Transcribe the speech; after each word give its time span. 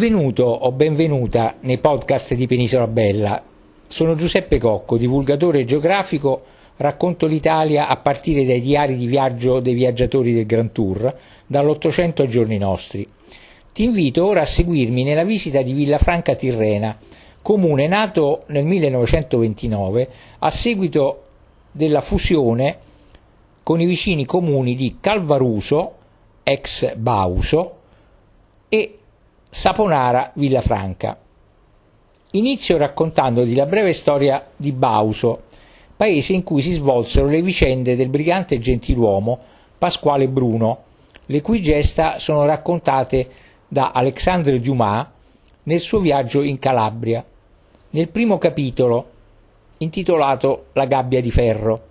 Benvenuto 0.00 0.44
o 0.44 0.72
benvenuta 0.72 1.56
nei 1.60 1.76
podcast 1.76 2.32
di 2.32 2.46
Penisola 2.46 2.86
Bella. 2.86 3.44
Sono 3.86 4.14
Giuseppe 4.14 4.56
Cocco, 4.56 4.96
divulgatore 4.96 5.66
geografico, 5.66 6.40
racconto 6.78 7.26
l'Italia 7.26 7.86
a 7.86 7.98
partire 7.98 8.46
dai 8.46 8.62
diari 8.62 8.96
di 8.96 9.04
viaggio 9.04 9.60
dei 9.60 9.74
viaggiatori 9.74 10.32
del 10.32 10.46
Grand 10.46 10.72
Tour, 10.72 11.14
dall'Ottocento 11.46 12.22
ai 12.22 12.28
giorni 12.28 12.56
nostri. 12.56 13.06
Ti 13.74 13.84
invito 13.84 14.24
ora 14.24 14.40
a 14.40 14.46
seguirmi 14.46 15.04
nella 15.04 15.22
visita 15.22 15.60
di 15.60 15.74
Villafranca 15.74 16.34
Tirrena, 16.34 16.96
comune 17.42 17.86
nato 17.86 18.44
nel 18.46 18.64
1929 18.64 20.08
a 20.38 20.48
seguito 20.48 21.24
della 21.70 22.00
fusione 22.00 22.78
con 23.62 23.82
i 23.82 23.84
vicini 23.84 24.24
comuni 24.24 24.74
di 24.74 24.96
Calvaruso, 24.98 25.92
ex 26.42 26.94
Bauso, 26.94 27.74
e 28.70 28.99
Saponara 29.52 30.30
Villafranca. 30.34 31.18
Inizio 32.30 32.76
raccontandoti 32.76 33.56
la 33.56 33.66
breve 33.66 33.92
storia 33.92 34.46
di 34.54 34.70
Bauso, 34.70 35.42
paese 35.96 36.34
in 36.34 36.44
cui 36.44 36.62
si 36.62 36.72
svolsero 36.72 37.26
le 37.26 37.42
vicende 37.42 37.96
del 37.96 38.08
brigante 38.08 38.60
gentiluomo 38.60 39.38
Pasquale 39.76 40.28
Bruno, 40.28 40.84
le 41.26 41.40
cui 41.42 41.60
gesta 41.60 42.18
sono 42.18 42.46
raccontate 42.46 43.28
da 43.66 43.90
Alexandre 43.90 44.60
Dumas 44.60 45.04
nel 45.64 45.80
suo 45.80 45.98
viaggio 45.98 46.42
in 46.42 46.60
Calabria, 46.60 47.24
nel 47.90 48.08
primo 48.08 48.38
capitolo 48.38 49.10
intitolato 49.78 50.66
La 50.74 50.84
gabbia 50.84 51.20
di 51.20 51.30
ferro, 51.32 51.88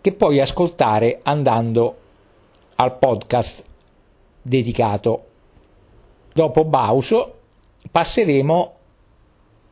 che 0.00 0.12
puoi 0.12 0.40
ascoltare 0.40 1.20
andando 1.22 1.96
al 2.76 2.96
podcast 2.96 3.62
dedicato 4.40 5.24
Dopo 6.36 6.66
Bauso 6.66 7.38
passeremo 7.90 8.74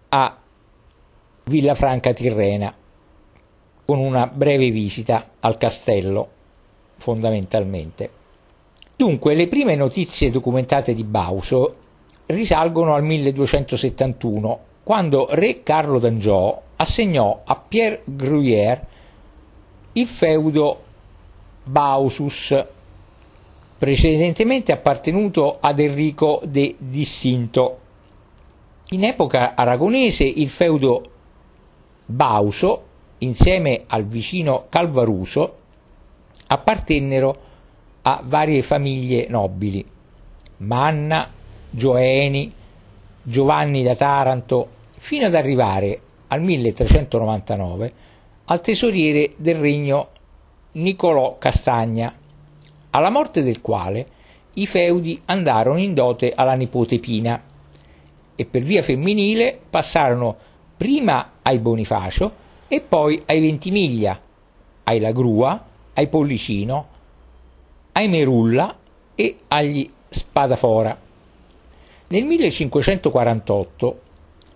a 0.08 0.38
Villafranca 1.44 2.14
Tirrena 2.14 2.74
con 3.84 3.98
una 3.98 4.26
breve 4.28 4.70
visita 4.70 5.32
al 5.40 5.58
castello 5.58 6.26
fondamentalmente. 6.96 8.10
Dunque, 8.96 9.34
le 9.34 9.46
prime 9.48 9.74
notizie 9.76 10.30
documentate 10.30 10.94
di 10.94 11.04
Bauso 11.04 11.76
risalgono 12.24 12.94
al 12.94 13.02
1271, 13.02 14.60
quando 14.84 15.26
re 15.32 15.62
Carlo 15.62 15.98
d'Angiò 15.98 16.62
assegnò 16.76 17.42
a 17.44 17.56
Pierre 17.56 18.00
Gruyère 18.06 18.86
il 19.92 20.06
feudo 20.06 20.82
Bausus 21.62 22.56
precedentemente 23.84 24.72
appartenuto 24.72 25.58
ad 25.60 25.78
Enrico 25.78 26.40
de 26.42 26.74
Dissinto. 26.78 27.80
In 28.92 29.04
epoca 29.04 29.54
aragonese 29.54 30.24
il 30.24 30.48
feudo 30.48 31.02
Bauso, 32.06 32.82
insieme 33.18 33.82
al 33.88 34.06
vicino 34.06 34.68
Calvaruso, 34.70 35.56
appartennero 36.46 37.38
a 38.00 38.22
varie 38.24 38.62
famiglie 38.62 39.26
nobili, 39.28 39.84
Manna, 40.58 41.30
Gioeni, 41.68 42.50
Giovanni 43.22 43.82
da 43.82 43.96
Taranto, 43.96 44.68
fino 44.96 45.26
ad 45.26 45.34
arrivare 45.34 46.00
al 46.28 46.40
1399 46.40 47.92
al 48.46 48.62
tesoriere 48.62 49.34
del 49.36 49.56
regno 49.56 50.08
Niccolò 50.72 51.36
Castagna, 51.36 52.22
alla 52.94 53.10
morte 53.10 53.42
del 53.42 53.60
quale 53.60 54.06
i 54.54 54.66
feudi 54.66 55.20
andarono 55.26 55.78
in 55.78 55.94
dote 55.94 56.32
alla 56.34 56.54
nipote 56.54 56.98
Pina 57.00 57.42
e 58.36 58.44
per 58.44 58.62
via 58.62 58.82
femminile 58.82 59.58
passarono 59.68 60.36
prima 60.76 61.32
ai 61.42 61.58
Bonifacio 61.58 62.42
e 62.68 62.80
poi 62.80 63.20
ai 63.26 63.40
Ventimiglia, 63.40 64.18
ai 64.84 65.00
Lagrua, 65.00 65.64
ai 65.94 66.08
Pollicino, 66.08 66.86
ai 67.92 68.08
Merulla 68.08 68.76
e 69.14 69.38
agli 69.48 69.88
Spadafora. 70.08 70.96
Nel 72.06 72.24
1548 72.24 74.00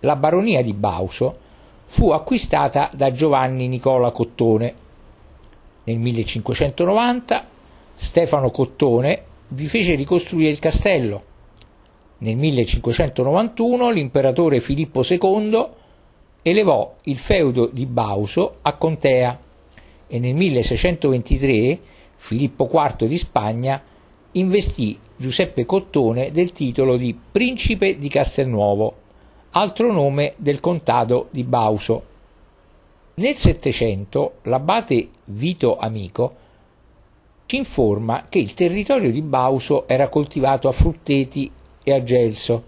la 0.01 0.15
baronia 0.15 0.61
di 0.61 0.73
Bauso 0.73 1.37
fu 1.87 2.11
acquistata 2.11 2.89
da 2.93 3.11
Giovanni 3.11 3.67
Nicola 3.67 4.11
Cottone. 4.11 4.87
Nel 5.83 5.97
1590 5.97 7.48
Stefano 8.01 8.49
Cottone 8.49 9.23
vi 9.49 9.67
fece 9.67 9.93
ricostruire 9.93 10.49
il 10.49 10.57
castello. 10.57 11.23
Nel 12.19 12.37
1591 12.37 13.89
l'imperatore 13.91 14.61
Filippo 14.61 15.03
II 15.07 15.67
elevò 16.41 16.95
il 17.03 17.17
feudo 17.17 17.67
di 17.67 17.85
Bauso 17.85 18.55
a 18.61 18.73
contea 18.77 19.37
e 20.07 20.17
nel 20.17 20.33
1623 20.33 21.79
Filippo 22.15 22.69
IV 22.71 23.05
di 23.05 23.17
Spagna 23.17 23.83
investì 24.31 24.97
Giuseppe 25.17 25.65
Cottone 25.65 26.31
del 26.31 26.53
titolo 26.53 26.95
di 26.95 27.13
Principe 27.13 27.97
di 27.97 28.07
Castelnuovo, 28.07 28.95
altro 29.51 29.91
nome 29.91 30.35
del 30.37 30.61
contado 30.61 31.27
di 31.31 31.43
Bauso. 31.43 32.03
Nel 33.15 33.35
Settecento 33.35 34.35
l'abate 34.43 35.09
Vito 35.25 35.77
Amico 35.77 36.47
ci 37.49 37.55
informa 37.55 38.25
che 38.29 38.37
il 38.37 38.53
territorio 38.53 39.09
di 39.09 39.23
Bauso 39.23 39.87
era 39.87 40.07
coltivato 40.07 40.67
a 40.67 40.71
frutteti 40.71 41.51
e 41.81 41.91
a 41.91 42.03
gelso 42.03 42.63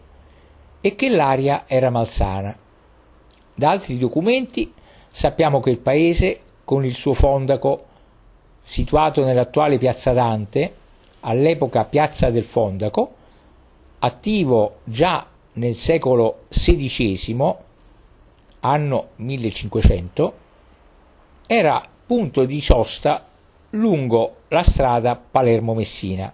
e 0.82 0.96
che 0.96 1.08
l'aria 1.08 1.66
era 1.68 1.92
malsana. 1.92 2.58
Da 3.54 3.70
altri 3.70 4.00
documenti 4.00 4.74
sappiamo 5.08 5.60
che 5.60 5.70
il 5.70 5.78
paese, 5.78 6.40
con 6.64 6.84
il 6.84 6.96
suo 6.96 7.14
fondaco, 7.14 7.86
situato 8.64 9.24
nell'attuale 9.24 9.78
piazza 9.78 10.14
Dante, 10.14 10.74
all'epoca 11.20 11.86
piazza 11.86 12.32
del 12.32 12.44
Fondaco, 12.44 13.14
attivo 14.00 14.78
già 14.86 15.28
nel 15.54 15.76
secolo 15.76 16.46
XVI, 16.50 17.56
anno 18.62 19.10
1500, 19.18 20.34
era 21.46 21.84
punto 22.08 22.46
di 22.46 22.60
sosta 22.62 23.28
lungo 23.72 24.36
la 24.50 24.64
strada 24.64 25.16
Palermo-Messina. 25.16 26.34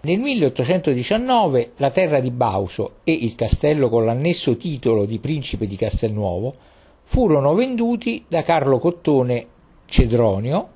Nel 0.00 0.18
1819 0.20 1.72
la 1.76 1.90
terra 1.90 2.20
di 2.20 2.30
Bauso 2.30 2.98
e 3.04 3.12
il 3.12 3.34
castello 3.34 3.88
con 3.88 4.04
l'annesso 4.04 4.56
titolo 4.56 5.04
di 5.04 5.18
principe 5.18 5.66
di 5.66 5.76
Castelnuovo 5.76 6.54
furono 7.02 7.54
venduti 7.54 8.24
da 8.28 8.42
Carlo 8.42 8.78
Cottone 8.78 9.46
Cedronio 9.86 10.68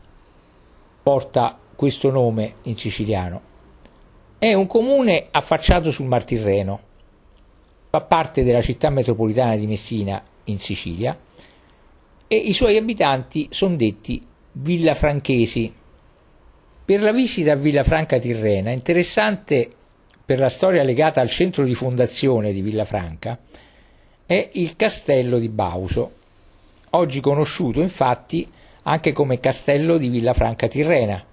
porta 1.02 1.58
questo 1.74 2.10
nome 2.10 2.56
in 2.62 2.76
siciliano. 2.76 3.54
È 4.38 4.52
un 4.52 4.66
comune 4.66 5.28
affacciato 5.30 5.90
sul 5.90 6.06
Mar 6.06 6.24
Tirreno, 6.24 6.80
fa 7.90 8.00
parte 8.02 8.42
della 8.42 8.60
città 8.60 8.90
metropolitana 8.90 9.56
di 9.56 9.66
Messina 9.66 10.22
in 10.44 10.58
Sicilia 10.58 11.18
e 12.28 12.36
i 12.36 12.52
suoi 12.52 12.76
abitanti 12.76 13.48
sono 13.50 13.76
detti 13.76 14.24
villafranchesi. 14.52 15.72
Per 16.84 17.00
la 17.00 17.12
visita 17.12 17.52
a 17.52 17.56
Villafranca 17.56 18.18
Tirrena, 18.18 18.70
interessante 18.70 19.70
per 20.26 20.40
la 20.40 20.48
storia 20.48 20.82
legata 20.82 21.20
al 21.20 21.30
centro 21.30 21.62
di 21.62 21.76
fondazione 21.76 22.52
di 22.52 22.60
Villafranca, 22.60 23.38
è 24.26 24.50
il 24.54 24.74
castello 24.74 25.38
di 25.38 25.48
Bauso, 25.48 26.14
oggi 26.90 27.20
conosciuto 27.20 27.80
infatti 27.80 28.44
anche 28.82 29.12
come 29.12 29.38
castello 29.38 29.98
di 29.98 30.08
Villafranca 30.08 30.66
Tirrena. 30.66 31.24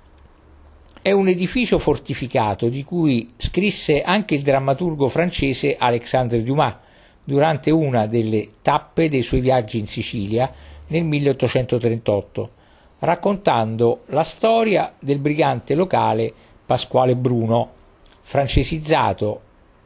È 1.02 1.12
un 1.12 1.28
edificio 1.28 1.80
fortificato 1.80 2.70
di 2.70 2.84
cui 2.84 3.34
scrisse 3.36 4.04
anche 4.04 4.36
il 4.36 4.44
drammaturgo 4.44 5.10
francese 5.10 5.76
Alexandre 5.76 6.44
Dumas 6.44 6.76
durante 7.24 7.72
una 7.72 8.06
delle 8.06 8.50
tappe 8.62 9.10
dei 9.10 9.24
suoi 9.24 9.42
viaggi 9.42 9.80
in 9.80 9.88
Sicilia 9.88 10.54
nel 10.88 11.04
1838, 11.04 12.52
raccontando 13.00 14.04
la 14.08 14.24
storia 14.24 14.94
del 15.00 15.18
brigante 15.18 15.74
locale 15.74 16.32
Pasquale 16.64 17.16
Bruno, 17.16 17.82
francesizzato 18.24 19.42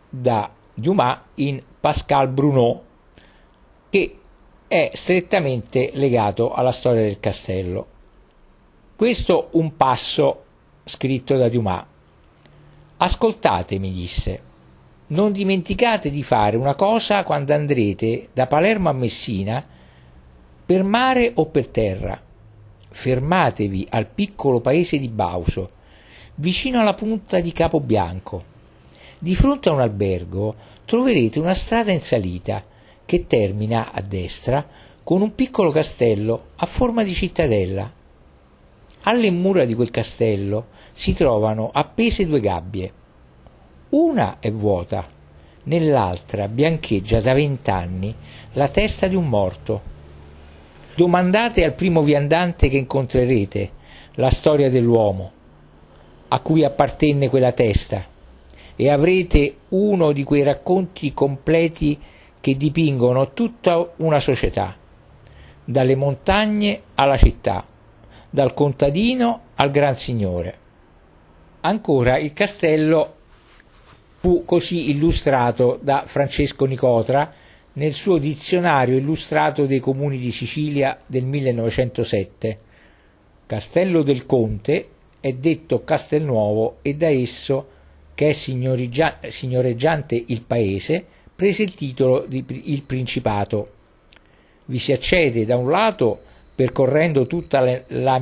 da 0.09 0.49
Dumas 0.73 1.19
in 1.35 1.61
Pascal 1.79 2.29
Bruno, 2.29 2.83
che 3.89 4.17
è 4.67 4.91
strettamente 4.93 5.91
legato 5.93 6.53
alla 6.53 6.71
storia 6.71 7.01
del 7.01 7.19
castello. 7.19 7.87
Questo 8.95 9.49
un 9.51 9.75
passo 9.75 10.43
scritto 10.85 11.35
da 11.35 11.49
Dumas. 11.49 11.83
Ascoltate, 12.97 13.77
mi 13.79 13.91
disse, 13.91 14.41
non 15.07 15.31
dimenticate 15.31 16.09
di 16.09 16.23
fare 16.23 16.57
una 16.57 16.75
cosa 16.75 17.23
quando 17.23 17.53
andrete 17.53 18.29
da 18.33 18.47
Palermo 18.47 18.89
a 18.89 18.93
Messina, 18.93 19.65
per 20.65 20.83
mare 20.83 21.31
o 21.35 21.45
per 21.45 21.67
terra. 21.67 22.21
Fermatevi 22.89 23.87
al 23.89 24.07
piccolo 24.07 24.59
paese 24.59 24.97
di 24.97 25.07
Bauso, 25.07 25.69
vicino 26.39 26.79
alla 26.79 26.93
punta 26.93 27.39
di 27.39 27.51
Capobianco. 27.51 28.55
Di 29.17 29.35
fronte 29.35 29.69
a 29.69 29.71
un 29.71 29.81
albergo 29.81 30.55
troverete 30.85 31.39
una 31.39 31.55
strada 31.55 31.91
in 31.91 31.99
salita 31.99 32.63
che 33.05 33.25
termina 33.25 33.91
a 33.91 34.01
destra 34.01 34.65
con 35.03 35.21
un 35.21 35.33
piccolo 35.33 35.71
castello 35.71 36.49
a 36.57 36.65
forma 36.67 37.03
di 37.03 37.13
cittadella. 37.13 37.91
Alle 39.03 39.31
mura 39.31 39.65
di 39.65 39.73
quel 39.73 39.89
castello 39.89 40.67
si 40.91 41.13
trovano 41.13 41.71
appese 41.73 42.27
due 42.27 42.39
gabbie. 42.39 42.93
Una 43.89 44.37
è 44.39 44.51
vuota, 44.51 45.07
nell'altra 45.63 46.47
biancheggia 46.47 47.19
da 47.19 47.33
vent'anni 47.33 48.13
la 48.51 48.69
testa 48.69 49.07
di 49.07 49.15
un 49.15 49.27
morto. 49.27 49.95
Domandate 50.93 51.63
al 51.63 51.73
primo 51.73 52.03
viandante 52.03 52.69
che 52.69 52.77
incontrerete 52.77 53.71
la 54.15 54.29
storia 54.29 54.69
dell'uomo 54.69 55.31
a 56.29 56.39
cui 56.41 56.63
appartenne 56.63 57.29
quella 57.29 57.51
testa 57.51 58.05
e 58.75 58.89
avrete 58.89 59.55
uno 59.69 60.11
di 60.11 60.23
quei 60.23 60.43
racconti 60.43 61.13
completi 61.13 61.99
che 62.39 62.55
dipingono 62.55 63.33
tutta 63.33 63.93
una 63.97 64.19
società, 64.19 64.75
dalle 65.63 65.95
montagne 65.95 66.81
alla 66.95 67.17
città, 67.17 67.65
dal 68.29 68.53
contadino 68.53 69.41
al 69.55 69.71
gran 69.71 69.95
signore. 69.95 70.65
Ancora 71.61 72.17
il 72.17 72.33
castello 72.33 73.15
fu 74.19 74.45
così 74.45 74.91
illustrato 74.91 75.79
da 75.81 76.03
Francesco 76.05 76.65
Nicotra 76.65 77.33
nel 77.73 77.93
suo 77.93 78.17
dizionario 78.17 78.97
illustrato 78.97 79.65
dei 79.65 79.79
comuni 79.79 80.17
di 80.17 80.31
Sicilia 80.31 80.99
del 81.05 81.25
1907. 81.25 82.59
Castello 83.45 84.03
del 84.03 84.25
Conte 84.25 84.87
è 85.19 85.33
detto 85.33 85.83
Castelnuovo 85.83 86.77
e 86.81 86.95
da 86.95 87.07
esso, 87.07 87.67
che 88.13 88.29
è 88.29 88.33
signoreggiante 88.33 90.23
il 90.25 90.41
paese, 90.41 91.05
prese 91.35 91.63
il 91.63 91.75
titolo 91.75 92.25
di 92.27 92.43
il 92.65 92.83
Principato. 92.83 93.71
Vi 94.65 94.77
si 94.77 94.91
accede 94.91 95.45
da 95.45 95.55
un 95.55 95.69
lato 95.69 96.19
percorrendo 96.55 97.27
tutta 97.27 97.83
la 97.87 98.21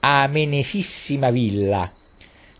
amenesissima 0.00 1.30
villa, 1.30 1.90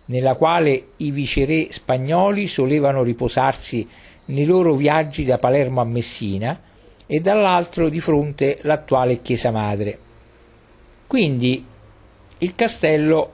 nella 0.06 0.34
quale 0.34 0.88
i 0.96 1.10
viceré 1.10 1.68
spagnoli 1.70 2.46
solevano 2.46 3.02
riposarsi 3.02 3.86
nei 4.26 4.44
loro 4.44 4.74
viaggi 4.74 5.24
da 5.24 5.38
Palermo 5.38 5.80
a 5.80 5.84
Messina 5.84 6.60
e 7.06 7.20
dall'altro 7.20 7.88
di 7.88 8.00
fronte 8.00 8.58
l'attuale 8.62 9.22
chiesa 9.22 9.50
madre. 9.50 9.98
Quindi 11.06 11.64
il 12.38 12.54
castello, 12.54 13.32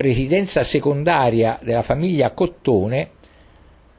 residenza 0.00 0.64
secondaria 0.64 1.58
della 1.62 1.82
famiglia 1.82 2.30
Cottone, 2.30 3.10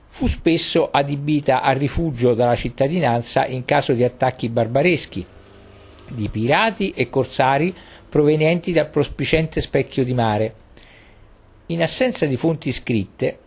fu 0.08 0.28
spesso 0.28 0.90
adibita 0.92 1.62
a 1.62 1.72
rifugio 1.74 2.34
dalla 2.34 2.56
cittadinanza 2.56 3.46
in 3.46 3.66
caso 3.66 3.94
di 3.94 4.04
attacchi 4.04 4.50
barbareschi 4.50 5.26
di 6.10 6.28
pirati 6.28 6.92
e 6.92 7.10
corsari 7.10 7.74
provenienti 8.10 8.74
dal 8.74 8.90
prospicente 8.90 9.62
specchio 9.62 10.04
di 10.04 10.14
mare. 10.14 10.56
In 11.68 11.84
assenza 11.84 12.26
di 12.26 12.36
fonti 12.36 12.72
scritte, 12.72 13.38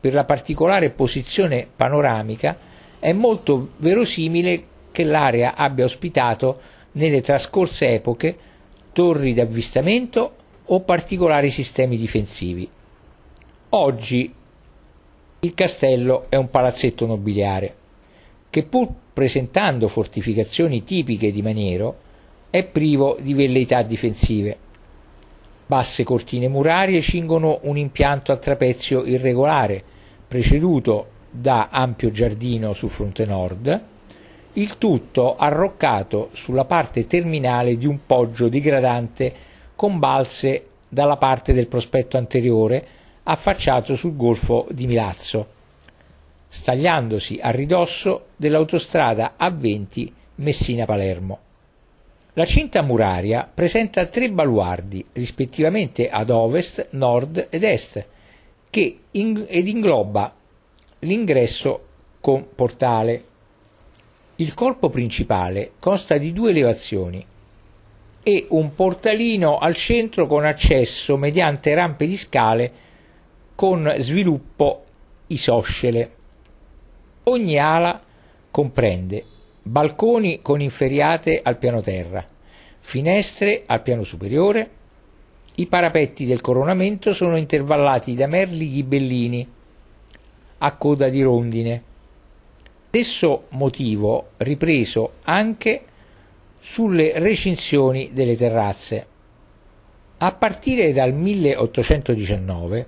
per 0.00 0.12
la 0.12 0.24
particolare 0.24 0.90
posizione 0.90 1.66
panoramica, 1.74 2.58
è 2.98 3.12
molto 3.12 3.70
verosimile 3.76 4.64
che 4.90 5.04
l'area 5.04 5.54
abbia 5.54 5.84
ospitato 5.84 6.60
nelle 6.92 7.22
trascorse 7.22 7.88
epoche 7.90 8.36
torri 8.92 9.32
d'avvistamento 9.32 10.34
o 10.72 10.80
particolari 10.80 11.50
sistemi 11.50 11.96
difensivi. 11.96 12.68
Oggi 13.70 14.34
il 15.40 15.54
castello 15.54 16.26
è 16.28 16.36
un 16.36 16.50
palazzetto 16.50 17.06
nobiliare 17.06 17.74
che 18.50 18.64
pur 18.64 18.88
presentando 19.12 19.88
fortificazioni 19.88 20.84
tipiche 20.84 21.30
di 21.30 21.42
Maniero 21.42 21.96
è 22.50 22.64
privo 22.64 23.16
di 23.20 23.32
velleità 23.32 23.82
difensive 23.82 24.68
Basse 25.70 26.02
cortine 26.02 26.48
murarie 26.48 27.00
cingono 27.00 27.60
un 27.62 27.76
impianto 27.76 28.32
a 28.32 28.36
trapezio 28.38 29.04
irregolare, 29.04 29.80
preceduto 30.26 31.06
da 31.30 31.68
ampio 31.70 32.10
giardino 32.10 32.72
sul 32.72 32.90
fronte 32.90 33.24
nord, 33.24 33.82
il 34.54 34.78
tutto 34.78 35.36
arroccato 35.36 36.30
sulla 36.32 36.64
parte 36.64 37.06
terminale 37.06 37.78
di 37.78 37.86
un 37.86 38.00
poggio 38.04 38.48
digradante 38.48 39.32
con 39.80 39.98
balze 39.98 40.64
dalla 40.90 41.16
parte 41.16 41.54
del 41.54 41.66
prospetto 41.66 42.18
anteriore 42.18 42.86
affacciato 43.22 43.96
sul 43.96 44.14
golfo 44.14 44.66
di 44.70 44.86
Milazzo, 44.86 45.46
stagliandosi 46.48 47.38
a 47.40 47.48
ridosso 47.48 48.26
dell'autostrada 48.36 49.36
A20 49.40 50.10
Messina-Palermo. 50.34 51.38
La 52.34 52.44
cinta 52.44 52.82
muraria 52.82 53.50
presenta 53.54 54.04
tre 54.04 54.28
baluardi, 54.28 55.02
rispettivamente 55.14 56.10
ad 56.10 56.28
ovest, 56.28 56.88
nord 56.90 57.46
ed 57.48 57.64
est, 57.64 58.06
che 58.68 58.98
in, 59.12 59.46
ed 59.48 59.66
ingloba 59.66 60.34
l'ingresso 60.98 61.86
con 62.20 62.48
portale. 62.54 63.24
Il 64.36 64.52
corpo 64.52 64.90
principale 64.90 65.70
consta 65.78 66.18
di 66.18 66.34
due 66.34 66.50
elevazioni 66.50 67.28
e 68.22 68.46
un 68.50 68.74
portalino 68.74 69.58
al 69.58 69.74
centro 69.74 70.26
con 70.26 70.44
accesso 70.44 71.16
mediante 71.16 71.74
rampe 71.74 72.06
di 72.06 72.16
scale 72.16 72.72
con 73.54 73.92
sviluppo 73.98 74.84
isoscele. 75.28 76.10
Ogni 77.24 77.58
ala 77.58 78.02
comprende 78.50 79.24
balconi 79.62 80.40
con 80.42 80.60
inferriate 80.60 81.40
al 81.42 81.58
piano 81.58 81.80
terra, 81.80 82.26
finestre 82.80 83.62
al 83.66 83.82
piano 83.82 84.02
superiore, 84.02 84.70
i 85.56 85.66
parapetti 85.66 86.24
del 86.24 86.40
coronamento 86.40 87.12
sono 87.12 87.36
intervallati 87.36 88.14
da 88.14 88.26
merli 88.26 88.70
ghibellini 88.70 89.48
a 90.58 90.76
coda 90.76 91.08
di 91.08 91.22
rondine. 91.22 91.82
Stesso 92.88 93.44
motivo 93.50 94.30
ripreso 94.38 95.12
anche 95.22 95.84
sulle 96.60 97.18
recinzioni 97.18 98.10
delle 98.12 98.36
terrazze. 98.36 99.06
A 100.18 100.32
partire 100.32 100.92
dal 100.92 101.14
1819 101.14 102.86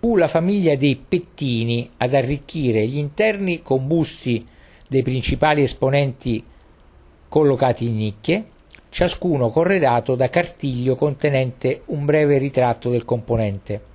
fu 0.00 0.16
la 0.16 0.28
famiglia 0.28 0.74
dei 0.74 0.96
Pettini 0.96 1.90
ad 1.98 2.14
arricchire 2.14 2.86
gli 2.86 2.98
interni 2.98 3.62
con 3.62 3.86
busti 3.86 4.46
dei 4.88 5.02
principali 5.02 5.62
esponenti 5.62 6.42
collocati 7.28 7.86
in 7.86 7.96
nicchie, 7.96 8.44
ciascuno 8.88 9.50
corredato 9.50 10.14
da 10.14 10.30
cartiglio 10.30 10.96
contenente 10.96 11.82
un 11.86 12.04
breve 12.04 12.38
ritratto 12.38 12.90
del 12.90 13.04
componente. 13.04 13.92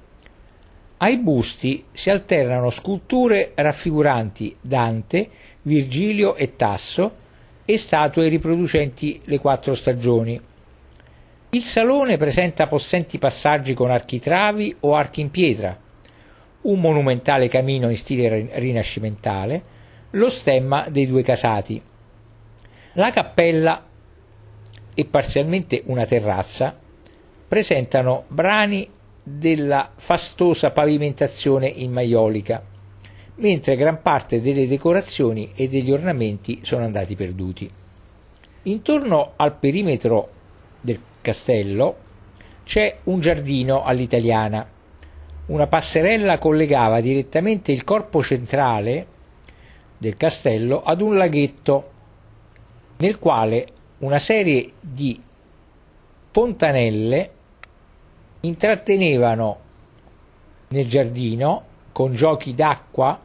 Ai 0.98 1.18
busti 1.18 1.86
si 1.92 2.10
alternano 2.10 2.70
sculture 2.70 3.54
raffiguranti 3.56 4.56
Dante, 4.60 5.30
Virgilio 5.62 6.36
e 6.36 6.56
Tasso 6.56 7.28
e 7.70 7.78
statue 7.78 8.30
riproducenti 8.30 9.22
le 9.26 9.38
quattro 9.38 9.76
stagioni. 9.76 10.42
Il 11.52 11.62
salone 11.62 12.18
presenta 12.18 12.66
possenti 12.66 13.20
passaggi 13.20 13.76
con 13.76 13.92
architravi 13.92 14.78
o 14.80 14.96
archi 14.96 15.22
in 15.22 15.30
pietra, 15.30 15.78
un 16.62 16.80
monumentale 16.80 17.48
camino 17.48 17.92
in 17.92 17.96
stile 17.96 18.50
rinascimentale, 18.54 19.62
lo 20.10 20.32
stemma 20.32 20.90
dei 20.90 21.06
due 21.06 21.22
casati. 21.22 21.80
La 22.94 23.12
cappella 23.12 23.86
e 24.96 25.06
parzialmente 25.06 25.84
una 25.86 26.08
terrazza 26.08 26.76
presentano 27.48 28.24
brani 28.30 28.90
della 29.22 29.92
fastosa 29.96 30.72
pavimentazione 30.72 31.68
in 31.68 31.92
maiolica, 31.92 32.64
mentre 33.40 33.76
gran 33.76 34.02
parte 34.02 34.42
delle 34.42 34.68
decorazioni 34.68 35.52
e 35.56 35.68
degli 35.68 35.92
ornamenti 35.92 36.60
sono 36.64 36.84
andati 36.84 37.16
perduti. 37.16 37.70
Intorno 38.64 39.34
al 39.36 39.56
perimetro 39.56 40.30
del 40.82 41.00
castello 41.22 42.08
c'è 42.64 42.98
un 43.04 43.20
giardino 43.20 43.84
all'italiana. 43.84 44.68
Una 45.48 45.68
passerella 45.68 46.38
collegava 46.38 47.02
direttamente 47.02 47.72
il 47.72 47.84
corpo 47.84 48.22
centrale 48.22 49.08
del 49.98 50.16
castello 50.18 50.84
ad 50.84 51.02
un 51.02 51.16
laghetto 51.16 51.92
nel 52.98 53.18
quale 53.18 53.68
una 54.00 54.20
serie 54.20 54.74
di 54.80 55.22
fontanelle 56.32 57.32
intrattenevano 58.42 59.60
nel 60.70 60.88
giardino 60.88 61.64
con 61.92 62.14
giochi 62.14 62.54
d'acqua 62.54 63.20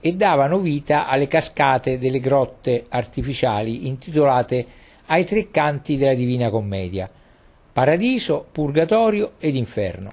e 0.00 0.14
davano 0.14 0.60
vita 0.60 1.06
alle 1.06 1.26
cascate 1.26 1.98
delle 1.98 2.20
grotte 2.20 2.84
artificiali 2.88 3.86
intitolate 3.86 4.66
ai 5.06 5.24
tre 5.24 5.50
canti 5.50 5.96
della 5.96 6.14
Divina 6.14 6.50
Commedia, 6.50 7.10
Paradiso, 7.72 8.46
Purgatorio 8.50 9.32
ed 9.38 9.54
Inferno. 9.54 10.12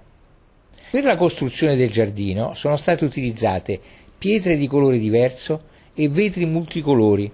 Per 0.90 1.04
la 1.04 1.16
costruzione 1.16 1.76
del 1.76 1.92
giardino 1.92 2.54
sono 2.54 2.78
state 2.78 3.04
utilizzate 3.04 3.80
pietre 4.18 4.58
di 4.58 4.68
colore 4.68 4.98
diverso 4.98 5.64
e 5.94 6.08
vetri 6.10 6.46
multicolori 6.46 7.32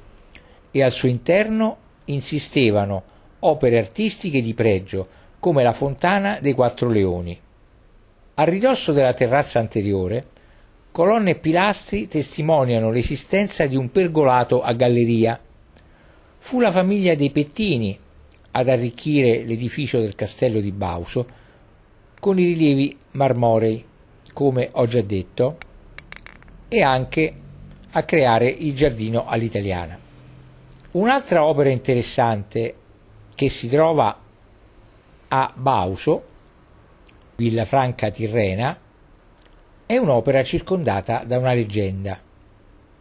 e 0.71 0.83
al 0.83 0.91
suo 0.91 1.07
interno 1.07 1.77
insistevano 2.05 3.03
opere 3.39 3.77
artistiche 3.77 4.41
di 4.41 4.53
pregio 4.53 5.07
come 5.39 5.63
la 5.63 5.73
fontana 5.73 6.39
dei 6.41 6.53
quattro 6.53 6.89
leoni. 6.89 7.39
A 8.35 8.43
ridosso 8.43 8.91
della 8.91 9.13
terrazza 9.13 9.59
anteriore, 9.59 10.25
colonne 10.91 11.31
e 11.31 11.35
pilastri 11.35 12.07
testimoniano 12.07 12.91
l'esistenza 12.91 13.65
di 13.65 13.75
un 13.75 13.91
pergolato 13.91 14.61
a 14.61 14.73
galleria. 14.73 15.39
Fu 16.37 16.59
la 16.59 16.71
famiglia 16.71 17.15
dei 17.15 17.31
Pettini 17.31 17.97
ad 18.51 18.67
arricchire 18.67 19.43
l'edificio 19.45 19.99
del 19.99 20.15
castello 20.15 20.59
di 20.59 20.71
Bauso 20.71 21.39
con 22.19 22.37
i 22.37 22.43
rilievi 22.43 22.97
marmorei, 23.11 23.83
come 24.33 24.69
ho 24.73 24.85
già 24.85 25.01
detto, 25.01 25.57
e 26.67 26.81
anche 26.81 27.33
a 27.91 28.03
creare 28.03 28.49
il 28.49 28.75
giardino 28.75 29.25
all'italiana. 29.25 29.97
Un'altra 30.91 31.45
opera 31.45 31.69
interessante 31.69 32.75
che 33.33 33.49
si 33.49 33.69
trova 33.69 34.19
a 35.29 35.53
Bauso, 35.55 36.23
Villafranca 37.37 38.11
Tirrena, 38.11 38.77
è 39.91 39.97
un'opera 39.97 40.41
circondata 40.41 41.25
da 41.25 41.37
una 41.37 41.51
leggenda. 41.51 42.17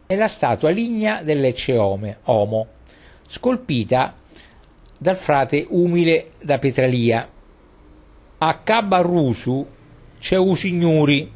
È 0.05 0.13
la 0.13 0.27
statua 0.27 0.71
lignea 0.71 1.23
dell'Ecce 1.23 1.77
Homo, 1.77 2.67
scolpita 3.27 4.13
dal 4.97 5.15
frate 5.15 5.65
umile 5.69 6.31
da 6.43 6.59
Petralia. 6.59 7.29
A 8.39 8.57
Cabarrusu 8.57 9.65
c'è 10.19 10.35
un 10.35 10.53
signori. 10.57 11.31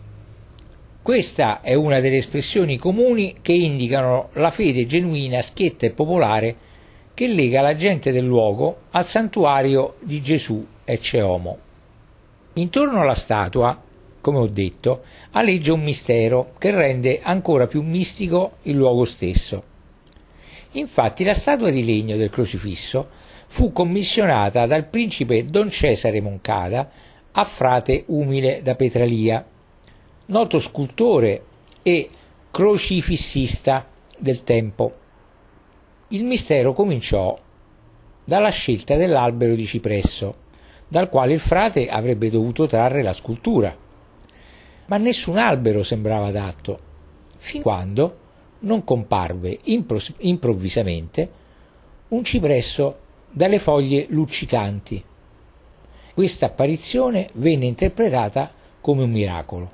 Questa 1.02 1.62
è 1.62 1.74
una 1.74 2.02
delle 2.02 2.18
espressioni 2.18 2.76
comuni 2.76 3.36
che 3.42 3.54
indicano 3.54 4.32
la 4.34 4.52
fede 4.52 4.86
genuina, 4.86 5.42
schietta 5.42 5.86
e 5.86 5.92
popolare 5.92 6.56
che 7.14 7.28
lega 7.28 7.62
la 7.62 7.76
gente 7.76 8.12
del 8.12 8.26
luogo 8.26 8.80
al 8.92 9.06
santuario 9.06 9.96
di 10.02 10.22
Gesù 10.22 10.68
Ecce 10.84 11.22
Homo. 11.22 11.58
Intorno 12.56 13.00
alla 13.00 13.14
statua, 13.14 13.84
come 14.26 14.40
ho 14.40 14.48
detto, 14.48 15.04
aleggia 15.34 15.74
un 15.74 15.84
mistero 15.84 16.54
che 16.58 16.72
rende 16.72 17.20
ancora 17.22 17.68
più 17.68 17.84
mistico 17.84 18.54
il 18.64 18.76
luogo 18.76 19.06
stesso. 19.06 19.64
Infatti 20.72 21.24
la 21.24 21.36
statua 21.36 21.70
di 21.70 21.86
legno 21.86 22.18
del 22.18 22.32
crocifisso 22.32 23.08
fu 23.46 23.72
commissionata 23.72 24.66
dal 24.66 24.88
principe 24.88 25.46
Don 25.46 25.70
Cesare 25.70 26.22
Moncada 26.22 26.90
a 27.34 27.44
frate 27.44 28.06
umile 28.08 28.64
da 28.64 28.74
Petralia, 28.74 29.46
noto 30.26 30.60
scultore 30.60 31.44
e 31.84 32.10
crocifissista 32.50 33.88
del 34.18 34.44
tempo. 34.44 34.94
Il 36.08 36.24
mistero 36.24 36.74
cominciò 36.74 37.38
dalla 38.24 38.50
scelta 38.50 38.96
dell'albero 38.96 39.54
di 39.54 39.68
cipresso, 39.68 40.36
dal 40.88 41.10
quale 41.10 41.34
il 41.34 41.40
frate 41.40 41.90
avrebbe 41.90 42.32
dovuto 42.32 42.66
trarre 42.66 43.04
la 43.04 43.14
scultura. 43.14 43.84
Ma 44.86 44.98
nessun 44.98 45.38
albero 45.38 45.84
sembrava 45.84 46.28
adatto, 46.28 46.80
fin 47.38 47.62
quando 47.62 48.18
non 48.60 48.84
comparve 48.84 49.60
improvvisamente 49.64 51.32
un 52.10 52.24
cipresso 52.24 52.98
dalle 53.30 53.60
foglie 53.60 54.06
luccicanti. 54.10 55.04
Questa 56.14 56.46
apparizione 56.46 57.30
venne 57.34 57.66
interpretata 57.66 58.52
come 58.80 59.04
un 59.04 59.12
miracolo. 59.12 59.72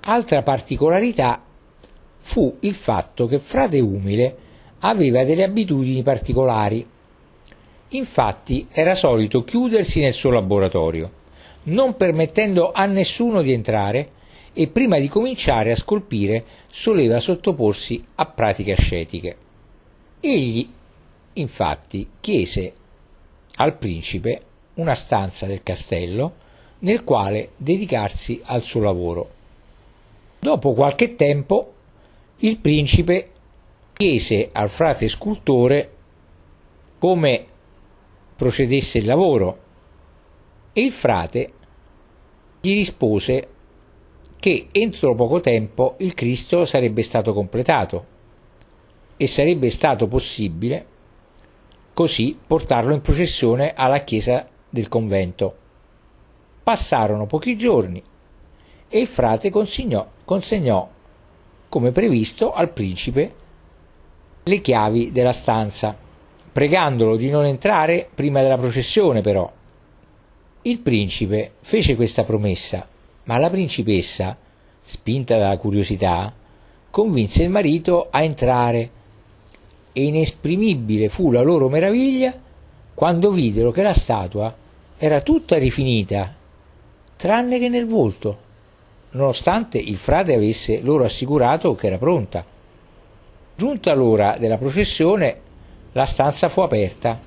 Altra 0.00 0.42
particolarità 0.42 1.42
fu 2.18 2.56
il 2.60 2.74
fatto 2.74 3.26
che 3.26 3.38
Frate 3.38 3.80
Umile 3.80 4.36
aveva 4.80 5.24
delle 5.24 5.44
abitudini 5.44 6.02
particolari. 6.02 6.88
Infatti 7.88 8.68
era 8.70 8.94
solito 8.94 9.44
chiudersi 9.44 10.00
nel 10.00 10.12
suo 10.12 10.30
laboratorio, 10.30 11.10
non 11.64 11.96
permettendo 11.96 12.72
a 12.72 12.86
nessuno 12.86 13.42
di 13.42 13.52
entrare 13.52 14.08
e 14.58 14.68
prima 14.68 14.98
di 14.98 15.08
cominciare 15.08 15.70
a 15.70 15.76
scolpire 15.76 16.42
soleva 16.68 17.20
sottoporsi 17.20 18.02
a 18.14 18.24
pratiche 18.24 18.72
ascetiche. 18.72 19.36
Egli, 20.18 20.66
infatti, 21.34 22.08
chiese 22.20 22.72
al 23.56 23.76
principe 23.76 24.40
una 24.74 24.94
stanza 24.94 25.44
del 25.44 25.62
castello 25.62 26.44
nel 26.78 27.04
quale 27.04 27.50
dedicarsi 27.58 28.40
al 28.44 28.62
suo 28.62 28.80
lavoro. 28.80 29.30
Dopo 30.38 30.72
qualche 30.72 31.16
tempo 31.16 31.74
il 32.38 32.56
principe 32.56 33.30
chiese 33.92 34.48
al 34.52 34.70
frate 34.70 35.08
scultore 35.08 35.92
come 36.98 37.46
procedesse 38.36 38.98
il 38.98 39.04
lavoro 39.04 39.58
e 40.72 40.80
il 40.80 40.92
frate 40.92 41.52
gli 42.62 42.72
rispose 42.72 43.48
che 44.46 44.68
entro 44.70 45.16
poco 45.16 45.40
tempo 45.40 45.96
il 45.98 46.14
Cristo 46.14 46.64
sarebbe 46.64 47.02
stato 47.02 47.32
completato 47.32 48.06
e 49.16 49.26
sarebbe 49.26 49.70
stato 49.70 50.06
possibile 50.06 50.86
così 51.92 52.38
portarlo 52.46 52.94
in 52.94 53.00
processione 53.00 53.74
alla 53.74 54.04
chiesa 54.04 54.46
del 54.70 54.86
convento. 54.86 55.56
Passarono 56.62 57.26
pochi 57.26 57.56
giorni 57.56 58.00
e 58.88 59.00
il 59.00 59.08
frate 59.08 59.50
consegnò, 59.50 60.06
consegnò 60.24 60.90
come 61.68 61.90
previsto 61.90 62.52
al 62.52 62.70
principe 62.70 63.34
le 64.44 64.60
chiavi 64.60 65.10
della 65.10 65.32
stanza, 65.32 65.98
pregandolo 66.52 67.16
di 67.16 67.30
non 67.30 67.46
entrare 67.46 68.08
prima 68.14 68.42
della 68.42 68.58
processione 68.58 69.22
però. 69.22 69.52
Il 70.62 70.78
principe 70.78 71.54
fece 71.62 71.96
questa 71.96 72.22
promessa, 72.22 72.94
ma 73.26 73.38
la 73.38 73.50
principessa, 73.50 74.36
spinta 74.82 75.36
dalla 75.38 75.56
curiosità, 75.56 76.32
convinse 76.90 77.42
il 77.42 77.50
marito 77.50 78.08
a 78.10 78.22
entrare 78.22 78.90
e 79.92 80.04
inesprimibile 80.04 81.08
fu 81.08 81.30
la 81.30 81.42
loro 81.42 81.68
meraviglia 81.68 82.34
quando 82.94 83.30
videro 83.30 83.70
che 83.70 83.82
la 83.82 83.92
statua 83.92 84.54
era 84.96 85.20
tutta 85.20 85.58
rifinita, 85.58 86.34
tranne 87.16 87.58
che 87.58 87.68
nel 87.68 87.86
volto, 87.86 88.38
nonostante 89.10 89.78
il 89.78 89.96
frate 89.96 90.34
avesse 90.34 90.80
loro 90.80 91.04
assicurato 91.04 91.74
che 91.74 91.88
era 91.88 91.98
pronta. 91.98 92.44
Giunta 93.56 93.94
l'ora 93.94 94.36
della 94.38 94.56
processione, 94.56 95.40
la 95.92 96.06
stanza 96.06 96.48
fu 96.48 96.60
aperta 96.60 97.20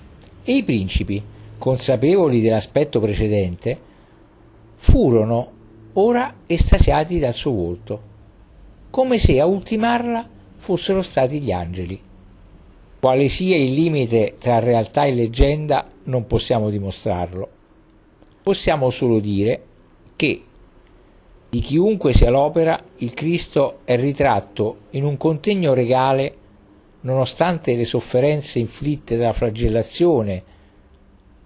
e 0.44 0.56
i 0.56 0.63
principi, 0.63 1.22
consapevoli 1.58 2.41
dell'aspetto 2.41 3.00
precedente, 3.00 3.77
furono 4.75 5.58
ora 5.93 6.36
estasiati 6.46 7.19
dal 7.19 7.34
suo 7.34 7.51
volto, 7.51 8.01
come 8.89 9.17
se 9.17 9.39
a 9.39 9.46
ultimarla 9.46 10.27
fossero 10.58 11.01
stati 11.01 11.41
gli 11.41 11.51
angeli. 11.51 12.00
Quale 13.00 13.27
sia 13.29 13.55
il 13.55 13.74
limite 13.74 14.36
tra 14.39 14.60
realtà 14.60 15.05
e 15.05 15.13
leggenda 15.13 15.89
non 16.03 16.27
possiamo 16.27 16.69
dimostrarlo. 16.69 17.50
Possiamo 18.43 18.89
solo 18.89 19.19
dire 19.19 19.63
che 20.15 20.43
di 21.50 21.60
chiunque 21.62 22.13
sia 22.13 22.29
l'opera, 22.29 22.79
il 22.98 23.13
Cristo 23.13 23.79
è 23.84 23.96
ritratto 23.96 24.81
in 24.91 25.03
un 25.03 25.17
contegno 25.17 25.74
regale 25.74 26.34
nonostante 27.01 27.75
le 27.75 27.86
sofferenze 27.86 28.60
inflitte 28.60 29.15
dalla 29.15 29.34
flagellazione 29.34 30.43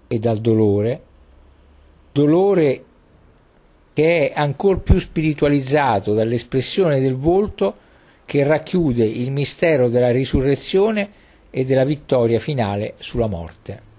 e 0.08 0.18
dal 0.18 0.38
dolore, 0.38 1.02
dolore 2.12 2.84
che 3.94 4.28
è 4.28 4.32
ancor 4.34 4.80
più 4.80 4.98
spiritualizzato 4.98 6.12
dall'espressione 6.12 7.00
del 7.00 7.14
volto 7.14 7.76
che 8.26 8.44
racchiude 8.44 9.04
il 9.04 9.30
mistero 9.30 9.88
della 9.88 10.10
risurrezione 10.10 11.08
e 11.48 11.64
della 11.64 11.84
vittoria 11.84 12.40
finale 12.40 12.94
sulla 12.96 13.28
morte. 13.28 13.92